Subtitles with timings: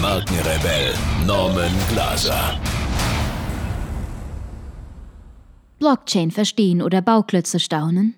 [0.00, 0.94] Markenrebell
[1.26, 2.58] Norman Glaser.
[5.78, 8.14] Blockchain verstehen oder Bauklötze staunen?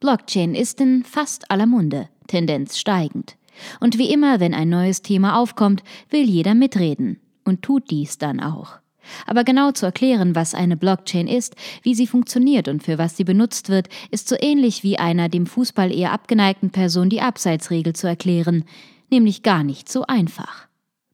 [0.00, 3.36] Blockchain ist in fast aller Munde, Tendenz steigend.
[3.78, 8.40] Und wie immer, wenn ein neues Thema aufkommt, will jeder mitreden und tut dies dann
[8.40, 8.78] auch.
[9.26, 13.24] Aber genau zu erklären, was eine Blockchain ist, wie sie funktioniert und für was sie
[13.24, 18.08] benutzt wird, ist so ähnlich wie einer dem Fußball eher abgeneigten Person die Abseitsregel zu
[18.08, 18.64] erklären,
[19.08, 20.66] nämlich gar nicht so einfach.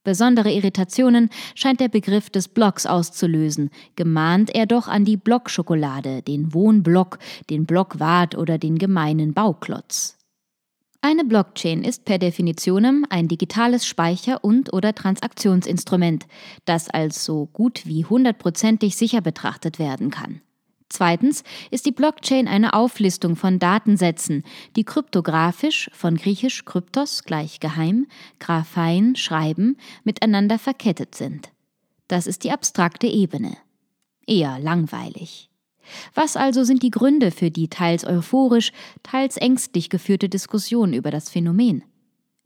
[0.05, 6.53] Besondere Irritationen scheint der Begriff des Blocks auszulösen, gemahnt er doch an die Blockschokolade, den
[6.53, 7.19] Wohnblock,
[7.51, 10.19] den Blockwart oder den gemeinen Bauklotz.
[11.03, 16.27] Eine Blockchain ist per Definitionem ein digitales Speicher- und/oder Transaktionsinstrument,
[16.65, 20.43] das als so gut wie hundertprozentig sicher betrachtet werden kann.
[20.93, 24.45] Zweitens ist die Blockchain eine Auflistung von Datensätzen,
[24.77, 28.07] die kryptografisch von griechisch Kryptos gleich geheim,
[28.41, 31.51] Graphein schreiben, miteinander verkettet sind.
[32.09, 33.57] Das ist die abstrakte Ebene.
[34.27, 35.49] Eher langweilig.
[36.13, 38.71] Was also sind die Gründe für die teils euphorisch,
[39.03, 41.85] teils ängstlich geführte Diskussion über das Phänomen?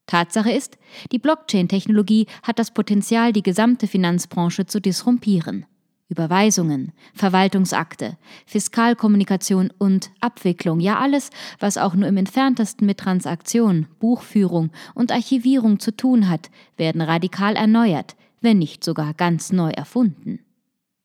[0.06, 0.78] Tatsache ist,
[1.11, 5.67] die Blockchain-Technologie hat das Potenzial, die gesamte Finanzbranche zu disrumpieren.
[6.08, 14.70] Überweisungen, Verwaltungsakte, Fiskalkommunikation und Abwicklung, ja alles, was auch nur im entferntesten mit Transaktion, Buchführung
[14.94, 20.40] und Archivierung zu tun hat, werden radikal erneuert, wenn nicht sogar ganz neu erfunden.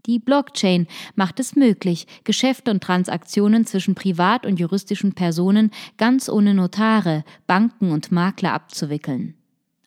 [0.06, 6.54] Die Blockchain macht es möglich, Geschäfte und Transaktionen zwischen privat und juristischen Personen ganz ohne
[6.54, 9.36] Notare, Banken und Makler abzuwickeln.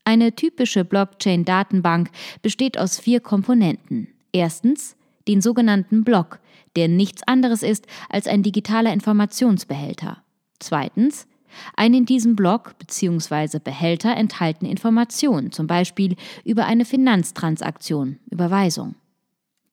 [0.05, 2.11] Eine typische Blockchain-Datenbank
[2.43, 4.09] besteht aus vier Komponenten.
[4.33, 4.97] Erstens
[5.29, 6.39] den sogenannten Block,
[6.77, 10.23] der nichts anderes ist als ein digitaler Informationsbehälter.
[10.59, 11.27] Zweitens
[11.77, 13.59] eine in diesem Block bzw.
[13.59, 18.95] Behälter enthaltene Information, zum Beispiel über eine Finanztransaktion, Überweisung.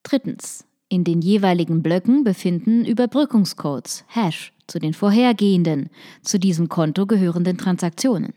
[0.04, 0.66] Drittens.
[0.90, 5.90] In den jeweiligen Blöcken befinden Überbrückungscodes, Hash, zu den vorhergehenden,
[6.22, 8.34] zu diesem Konto gehörenden Transaktionen.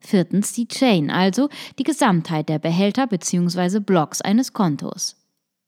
[0.00, 1.48] Viertens die Chain, also
[1.78, 3.78] die Gesamtheit der Behälter bzw.
[3.78, 5.21] Blocks eines Kontos.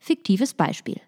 [0.05, 1.01] Fiktives Beispiel.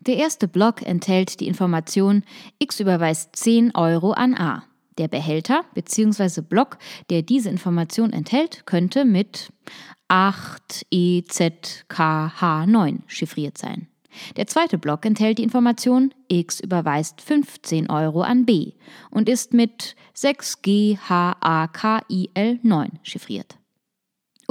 [0.00, 2.24] Der erste Block enthält die Information
[2.58, 4.64] X überweist 10 Euro an A.
[4.98, 6.42] Der Behälter bzw.
[6.42, 6.76] Block,
[7.08, 9.50] der diese Information enthält, könnte mit
[10.10, 13.88] 8EZKH9 chiffriert sein.
[14.36, 18.72] Der zweite Block enthält die Information X überweist 15 Euro an B
[19.10, 23.56] und ist mit 6GHAKIL9 chiffriert.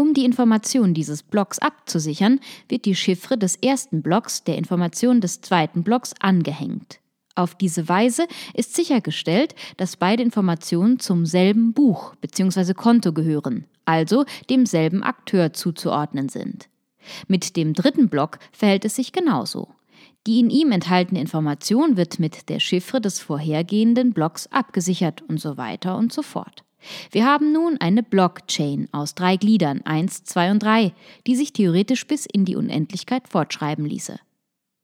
[0.01, 5.41] Um die Information dieses Blocks abzusichern, wird die Chiffre des ersten Blocks der Information des
[5.41, 6.99] zweiten Blocks angehängt.
[7.35, 8.25] Auf diese Weise
[8.55, 12.73] ist sichergestellt, dass beide Informationen zum selben Buch bzw.
[12.73, 16.67] Konto gehören, also demselben Akteur zuzuordnen sind.
[17.27, 19.67] Mit dem dritten Block verhält es sich genauso.
[20.25, 25.57] Die in ihm enthaltene Information wird mit der Chiffre des vorhergehenden Blocks abgesichert und so
[25.57, 26.63] weiter und so fort.
[27.11, 30.93] Wir haben nun eine Blockchain aus drei Gliedern, 1, 2 und 3,
[31.27, 34.19] die sich theoretisch bis in die Unendlichkeit fortschreiben ließe.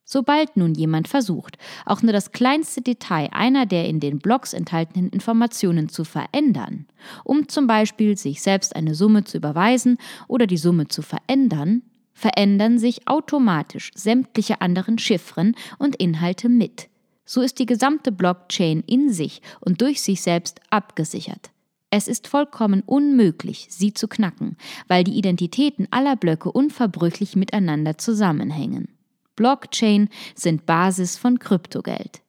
[0.09, 5.09] Sobald nun jemand versucht, auch nur das kleinste Detail einer der in den Blocks enthaltenen
[5.09, 6.85] Informationen zu verändern,
[7.25, 9.97] um zum Beispiel sich selbst eine Summe zu überweisen
[10.29, 11.81] oder die Summe zu verändern,
[12.13, 16.87] verändern sich automatisch sämtliche anderen Chiffren und Inhalte mit.
[17.25, 21.51] So ist die gesamte Blockchain in sich und durch sich selbst abgesichert.
[21.89, 24.57] Es ist vollkommen unmöglich, sie zu knacken,
[24.87, 28.89] weil die Identitäten aller Blöcke unverbrüchlich miteinander zusammenhängen.
[29.35, 32.21] Blockchain sind Basis von Kryptogeld.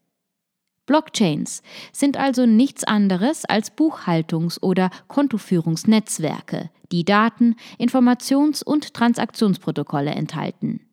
[0.86, 1.62] Blockchains
[1.92, 10.87] sind also nichts anderes als Buchhaltungs- oder Kontoführungsnetzwerke, die Daten, Informations- und Transaktionsprotokolle enthalten.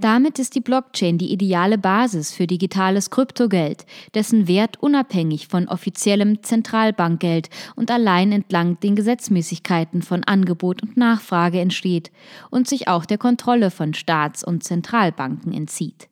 [0.00, 3.84] Damit ist die Blockchain die ideale Basis für digitales Kryptogeld,
[4.14, 11.58] dessen Wert unabhängig von offiziellem Zentralbankgeld und allein entlang den Gesetzmäßigkeiten von Angebot und Nachfrage
[11.58, 12.12] entsteht
[12.48, 16.08] und sich auch der Kontrolle von Staats- und Zentralbanken entzieht.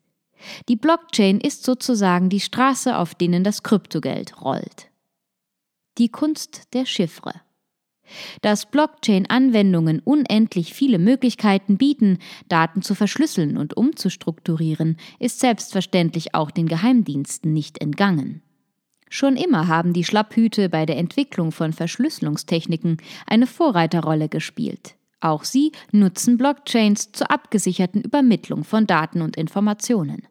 [0.68, 4.90] Die Blockchain ist sozusagen die Straße, auf denen das Kryptogeld rollt.
[5.98, 7.45] Die Kunst der Chiffre.
[8.42, 12.18] Dass Blockchain-Anwendungen unendlich viele Möglichkeiten bieten,
[12.48, 18.42] Daten zu verschlüsseln und umzustrukturieren, ist selbstverständlich auch den Geheimdiensten nicht entgangen.
[19.08, 24.96] Schon immer haben die Schlapphüte bei der Entwicklung von Verschlüsselungstechniken eine Vorreiterrolle gespielt.
[25.20, 30.26] Auch sie nutzen Blockchains zur abgesicherten Übermittlung von Daten und Informationen.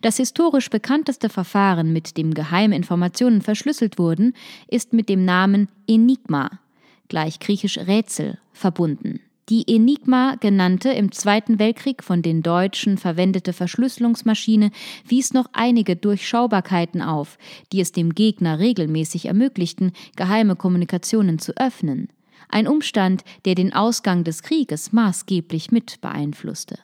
[0.00, 4.34] Das historisch bekannteste Verfahren, mit dem geheime Informationen verschlüsselt wurden,
[4.68, 6.60] ist mit dem Namen Enigma,
[7.08, 9.20] gleich griechisch Rätsel, verbunden.
[9.48, 14.72] Die Enigma genannte im Zweiten Weltkrieg von den Deutschen verwendete Verschlüsselungsmaschine
[15.06, 17.38] wies noch einige Durchschaubarkeiten auf,
[17.72, 22.08] die es dem Gegner regelmäßig ermöglichten, geheime Kommunikationen zu öffnen.
[22.48, 26.78] Ein Umstand, der den Ausgang des Krieges maßgeblich mit beeinflusste.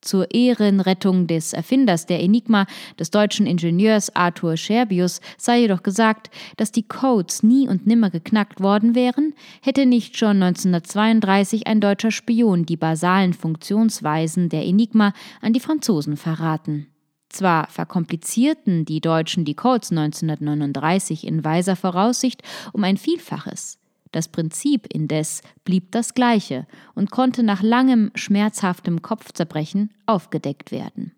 [0.00, 2.66] Zur Ehrenrettung des Erfinders der Enigma,
[2.98, 8.60] des deutschen Ingenieurs Arthur Scherbius, sei jedoch gesagt, dass die Codes nie und nimmer geknackt
[8.60, 15.12] worden wären, hätte nicht schon 1932 ein deutscher Spion die basalen Funktionsweisen der Enigma
[15.42, 16.86] an die Franzosen verraten.
[17.28, 22.42] Zwar verkomplizierten die Deutschen die Codes 1939 in weiser Voraussicht
[22.72, 23.79] um ein Vielfaches,
[24.12, 31.12] das Prinzip indes blieb das gleiche und konnte nach langem, schmerzhaftem Kopfzerbrechen aufgedeckt werden.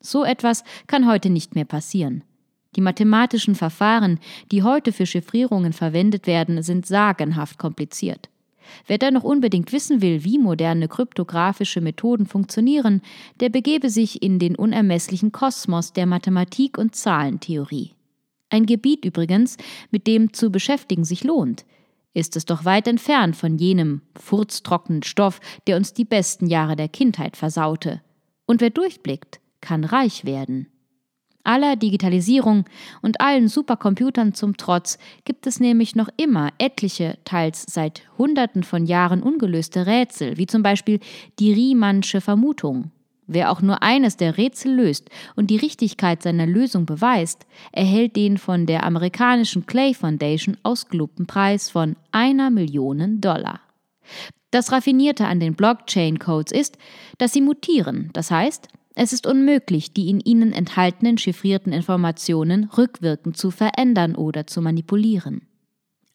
[0.00, 2.22] So etwas kann heute nicht mehr passieren.
[2.76, 4.18] Die mathematischen Verfahren,
[4.50, 8.28] die heute für Chiffrierungen verwendet werden, sind sagenhaft kompliziert.
[8.86, 13.02] Wer dennoch unbedingt wissen will, wie moderne kryptografische Methoden funktionieren,
[13.40, 17.92] der begebe sich in den unermesslichen Kosmos der Mathematik und Zahlentheorie.
[18.50, 19.56] Ein Gebiet übrigens,
[19.90, 21.64] mit dem zu beschäftigen sich lohnt,
[22.14, 26.88] ist es doch weit entfernt von jenem furztrockenen Stoff, der uns die besten Jahre der
[26.88, 28.00] Kindheit versaute.
[28.46, 30.68] Und wer durchblickt, kann reich werden.
[31.42, 32.64] Aller Digitalisierung
[33.02, 38.86] und allen Supercomputern zum Trotz gibt es nämlich noch immer etliche, teils seit Hunderten von
[38.86, 41.00] Jahren ungelöste Rätsel, wie zum Beispiel
[41.38, 42.92] die Riemannsche Vermutung
[43.26, 48.36] Wer auch nur eines der Rätsel löst und die Richtigkeit seiner Lösung beweist, erhält den
[48.36, 53.60] von der amerikanischen Clay Foundation ausgelobten Preis von einer Million Dollar.
[54.50, 56.78] Das Raffinierte an den Blockchain-Codes ist,
[57.18, 63.36] dass sie mutieren, das heißt, es ist unmöglich, die in ihnen enthaltenen chiffrierten Informationen rückwirkend
[63.36, 65.42] zu verändern oder zu manipulieren.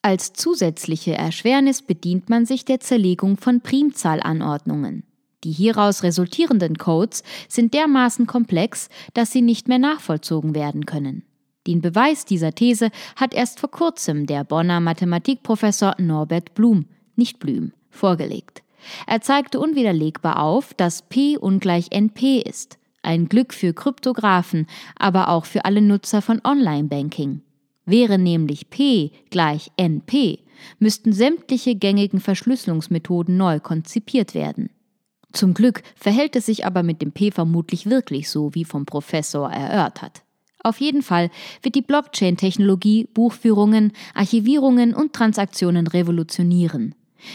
[0.02, 5.02] Als zusätzliche Erschwernis bedient man sich der Zerlegung von Primzahlanordnungen.
[5.44, 11.24] Die hieraus resultierenden Codes sind dermaßen komplex, dass sie nicht mehr nachvollzogen werden können.
[11.66, 17.72] Den Beweis dieser These hat erst vor kurzem der Bonner Mathematikprofessor Norbert Blum, nicht Blüm,
[17.90, 18.62] vorgelegt.
[19.06, 22.78] Er zeigte unwiderlegbar auf, dass P ungleich NP ist.
[23.02, 24.66] Ein Glück für Kryptographen,
[24.98, 27.42] aber auch für alle Nutzer von Online-Banking.
[27.86, 30.40] Wäre nämlich P gleich NP,
[30.78, 34.70] müssten sämtliche gängigen Verschlüsselungsmethoden neu konzipiert werden.
[35.32, 39.50] Zum Glück verhält es sich aber mit dem P vermutlich wirklich so, wie vom Professor
[39.50, 40.22] erörtert.
[40.62, 41.30] Auf jeden Fall
[41.62, 46.94] wird die Blockchain-Technologie Buchführungen, Archivierungen und Transaktionen revolutionieren.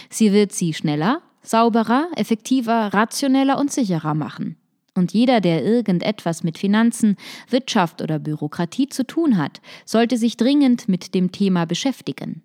[0.10, 4.58] Sie wird sie schneller, sauberer, effektiver, rationeller und sicherer machen.
[4.94, 7.18] Und jeder, der irgendetwas mit Finanzen,
[7.50, 12.44] Wirtschaft oder Bürokratie zu tun hat, sollte sich dringend mit dem Thema beschäftigen.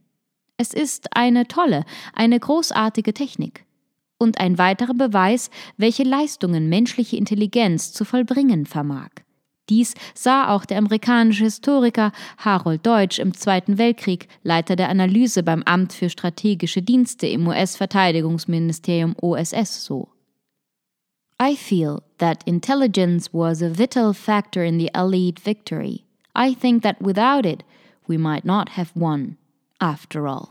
[0.57, 3.65] Es ist eine tolle, eine großartige Technik
[4.21, 9.09] und ein weiterer Beweis, welche Leistungen menschliche Intelligenz zu vollbringen vermag.
[9.69, 15.63] Dies sah auch der amerikanische Historiker Harold Deutsch im Zweiten Weltkrieg, Leiter der Analyse beim
[15.63, 20.09] Amt für strategische Dienste im US-Verteidigungsministerium OSS so.
[21.41, 26.05] I feel that intelligence was a vital factor in the Allied victory.
[26.37, 27.65] I think that without it,
[28.07, 29.39] we might not have won,
[29.79, 30.51] after all.